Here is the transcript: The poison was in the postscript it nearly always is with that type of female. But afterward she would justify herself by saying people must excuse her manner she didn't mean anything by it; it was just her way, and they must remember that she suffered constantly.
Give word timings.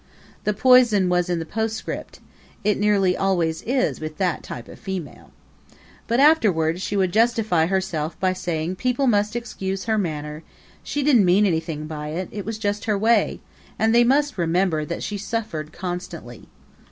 The 0.45 0.53
poison 0.55 1.09
was 1.09 1.29
in 1.29 1.37
the 1.37 1.45
postscript 1.45 2.19
it 2.63 2.79
nearly 2.79 3.15
always 3.15 3.61
is 3.67 3.99
with 3.99 4.17
that 4.17 4.41
type 4.41 4.67
of 4.67 4.79
female. 4.79 5.29
But 6.07 6.19
afterward 6.19 6.81
she 6.81 6.97
would 6.97 7.13
justify 7.13 7.67
herself 7.67 8.19
by 8.19 8.33
saying 8.33 8.77
people 8.77 9.05
must 9.05 9.35
excuse 9.35 9.83
her 9.83 9.99
manner 9.99 10.41
she 10.81 11.03
didn't 11.03 11.23
mean 11.25 11.45
anything 11.45 11.85
by 11.85 12.07
it; 12.07 12.29
it 12.31 12.45
was 12.45 12.57
just 12.57 12.85
her 12.85 12.97
way, 12.97 13.41
and 13.77 13.93
they 13.93 14.03
must 14.03 14.39
remember 14.39 14.85
that 14.85 15.03
she 15.03 15.19
suffered 15.19 15.71
constantly. 15.71 16.47